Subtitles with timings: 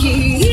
[0.00, 0.47] 一。